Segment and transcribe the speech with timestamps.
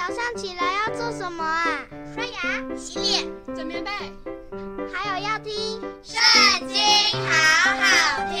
[0.00, 1.84] 早上起来要做什么啊？
[2.14, 3.22] 刷牙、洗脸、
[3.54, 3.90] 整棉被，
[4.90, 5.52] 还有要听
[6.02, 6.18] 《圣
[6.66, 6.78] 经》，
[7.28, 8.40] 好好听。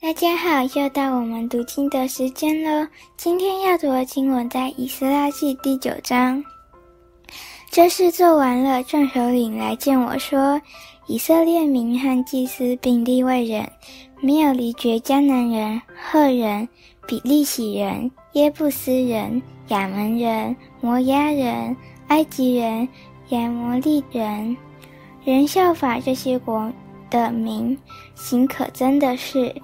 [0.00, 2.86] 大家好，又到我们读经的时间了。
[3.16, 6.40] 今天要读的经文在《以斯拉记》第九章。
[7.68, 10.62] 这事做完了，众首领来见我说
[11.08, 13.68] ：“以色列民和祭司并利未人，
[14.24, 16.68] 没有离绝迦南人、赫人。”
[17.06, 21.76] 比利洗人、耶布斯人、亚门人、摩押人、
[22.08, 22.88] 埃及人、
[23.28, 24.56] 亚摩利人，
[25.22, 26.72] 人效法这些国
[27.10, 27.76] 的民，
[28.14, 29.54] 行可憎的事，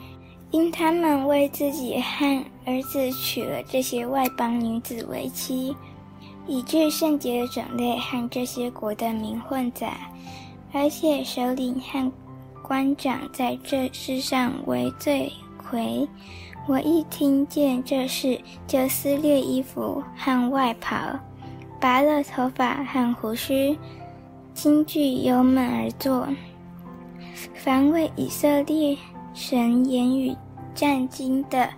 [0.51, 5.75] 因他们为自己和儿子娶了这些外邦女子为妻，
[6.47, 9.97] 以致圣洁的种类和这些国的民混杂，
[10.75, 12.12] 而且首领和
[12.70, 16.09] 官长在这世上为罪魁。
[16.69, 21.19] 我一听见这事，就撕裂衣服和外袍，
[21.80, 23.77] 拔了头发和胡须，
[24.55, 26.28] 惊惧忧闷而坐。
[27.55, 28.97] 凡为以色列
[29.34, 30.33] 神言语
[30.73, 31.69] 战惊的，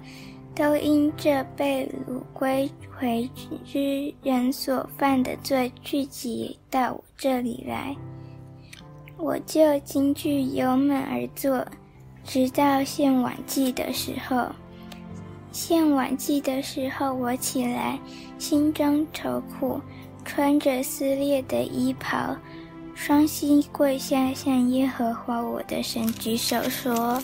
[0.55, 3.27] 都因这被掳归回
[3.65, 7.97] 之人所犯的罪，聚集到我这里来。
[9.23, 11.65] 我就惊惧油门而坐，
[12.25, 14.47] 直到献晚祭的时候。
[15.53, 17.97] 献晚祭的时候，我起来，
[18.37, 19.81] 心中愁苦，
[20.25, 22.35] 穿着撕裂的衣袍，
[22.97, 27.23] 双膝跪下，向耶和华我的神举手说：“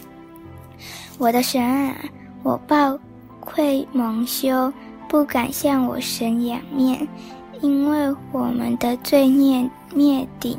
[1.19, 1.97] 我的神啊，
[2.45, 2.97] 我抱
[3.41, 4.73] 愧蒙羞，
[5.09, 7.09] 不敢向我神仰面，
[7.61, 10.57] 因为我们的罪孽灭顶，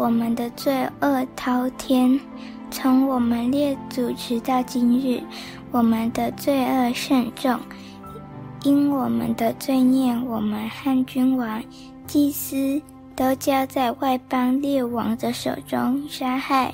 [0.00, 2.18] 我们的罪恶滔天，
[2.70, 5.22] 从我们列祖直到今日。”
[5.70, 7.60] 我们的罪恶甚重，
[8.64, 11.62] 因我们的罪孽，我们汉君王、
[12.06, 12.80] 祭司
[13.14, 16.72] 都交在外邦列王的手中，杀害、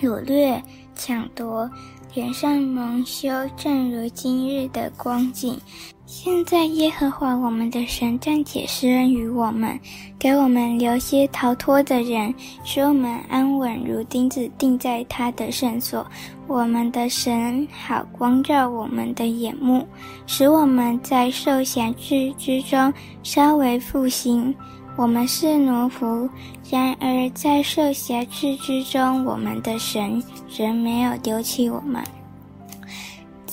[0.00, 0.60] 掳掠、
[0.96, 1.70] 抢夺，
[2.14, 5.60] 脸上蒙羞，正如今日的光景。
[6.06, 9.80] 现在耶和华我们的神暂且施恩于我们，
[10.18, 12.32] 给我们留些逃脱的人，
[12.62, 16.06] 使我们安稳如钉子钉在他的圣所。
[16.46, 19.86] 我们的神好光照我们的眼目，
[20.26, 22.92] 使我们在受辖制之中
[23.22, 24.54] 稍微复兴。
[24.96, 26.28] 我们是奴仆，
[26.70, 30.22] 然而在受辖制之中，我们的神
[30.54, 32.04] 仍没有丢弃我们。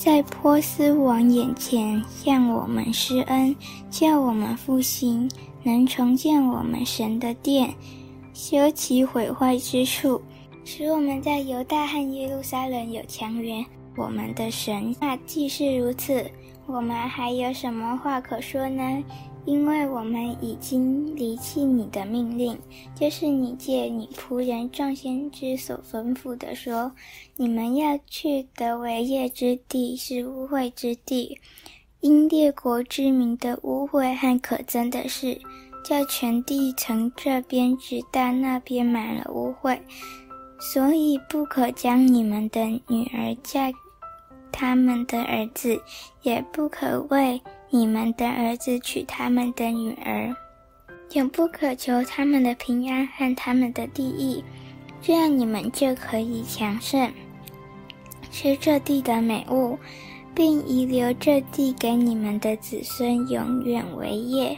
[0.04, 3.54] 在波斯王眼前向我们施恩，
[3.88, 5.30] 叫我们复兴，
[5.62, 7.72] 能重建我们神的殿，
[8.34, 10.20] 修其毁坏之处，
[10.64, 13.64] 使我们在犹大和耶路撒冷有强援。
[13.96, 16.28] 我们的神，那既是如此，
[16.66, 19.04] 我们还有什么话可说呢？
[19.44, 22.56] 因为我们已经离弃你的命令，
[22.94, 26.92] 就是你借你仆人众先知所吩咐的说：
[27.36, 31.38] 你们要去得为业之地是污秽之地，
[32.00, 35.40] 因列国之民的污秽和可憎的事，
[35.84, 39.76] 叫全地从这边直到那边满了污秽，
[40.60, 43.72] 所以不可将你们的女儿嫁
[44.52, 45.82] 他们的儿子，
[46.22, 47.40] 也不可为。
[47.74, 50.36] 你们的儿子娶他们的女儿，
[51.14, 54.44] 永不可求他们的平安和他们的地业，
[55.00, 57.10] 这样你们就可以强盛，
[58.30, 59.78] 吃这地的美物，
[60.34, 64.54] 并遗留这地给你们的子孙永远为业。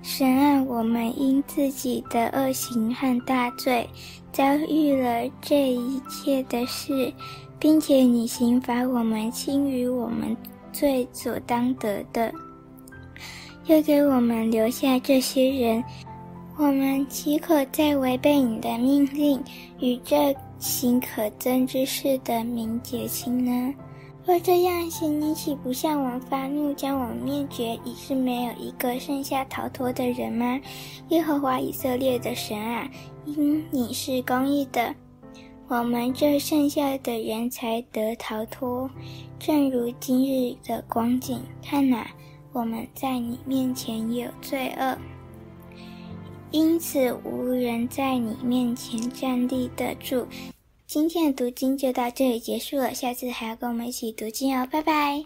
[0.00, 3.90] 神啊，我们因自己的恶行和大罪，
[4.32, 7.12] 遭遇了这一切的事，
[7.58, 10.36] 并且你刑罚我们轻于我们。
[10.72, 12.32] 罪所当得的，
[13.66, 15.82] 又给我们留下这些人，
[16.56, 19.42] 我们岂可再违背你的命令，
[19.80, 23.74] 与这行可憎之事的名结亲呢？
[24.26, 30.60] 若这样行，你岂不向我发怒，将我灭绝，已是没有一个剩下逃脱的人吗？
[31.08, 32.88] 耶和华以色列的神啊，
[33.24, 34.94] 因你是公义的。
[35.70, 38.90] 我们这剩下的人才得逃脱，
[39.38, 41.40] 正如今日的光景。
[41.62, 42.10] 看哪，
[42.52, 44.98] 我们在你面前有罪恶，
[46.50, 50.26] 因此无人在你面前站立得住。
[50.88, 55.22] 今天的读经就到这里结束了，下次还要跟我们一起读经哦，拜拜。